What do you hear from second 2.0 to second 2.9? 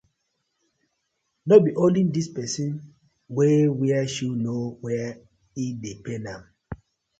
di person